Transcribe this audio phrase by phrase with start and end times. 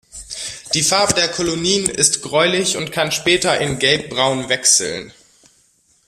[0.73, 5.13] Die Farbe der Kolonien ist gräulich und kann später in gelb-braun wechseln.